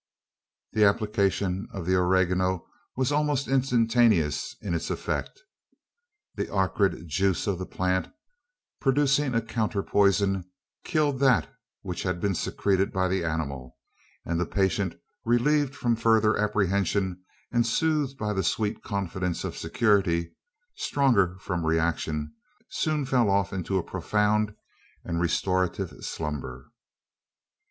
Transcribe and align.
The 0.73 0.83
application 0.83 1.67
of 1.71 1.85
the 1.85 1.93
oregano 1.93 2.65
was 2.95 3.11
almost 3.11 3.47
instantaneous 3.47 4.55
in 4.59 4.73
its 4.73 4.89
effect. 4.89 5.43
The 6.33 6.51
acrid 6.51 7.07
juice 7.07 7.45
of 7.45 7.59
the 7.59 7.67
plant, 7.67 8.07
producing 8.79 9.35
a 9.35 9.43
counter 9.43 9.83
poison, 9.83 10.49
killed 10.83 11.19
that 11.19 11.53
which 11.83 12.01
had 12.01 12.19
been 12.19 12.33
secreted 12.33 12.91
by 12.91 13.09
the 13.09 13.23
animal; 13.23 13.77
and 14.25 14.39
the 14.39 14.47
patient, 14.47 14.95
relieved 15.23 15.75
from 15.75 15.95
further 15.95 16.35
apprehension, 16.35 17.21
and 17.51 17.63
soothed 17.63 18.17
by 18.17 18.33
the 18.33 18.41
sweet 18.43 18.81
confidence 18.81 19.43
of 19.43 19.55
security 19.55 20.33
stronger 20.73 21.37
from 21.37 21.63
reaction 21.63 22.33
soon 22.71 23.05
fell 23.05 23.29
off 23.29 23.53
into 23.53 23.77
a 23.77 23.83
profound 23.83 24.55
and 25.03 25.21
restorative 25.21 25.93
slumber. 26.03 26.71